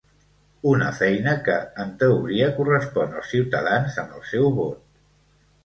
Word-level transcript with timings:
Una 0.69 0.87
feina 0.99 1.35
que, 1.47 1.57
en 1.83 1.91
teoria, 1.99 2.49
correspon 2.57 3.15
als 3.21 3.31
ciutadans 3.37 4.01
amb 4.07 4.19
el 4.19 4.27
seu 4.33 4.51
vot. 4.59 4.85